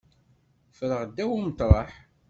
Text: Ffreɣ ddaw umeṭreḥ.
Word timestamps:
Ffreɣ 0.77 1.01
ddaw 1.09 1.31
umeṭreḥ. 1.37 1.91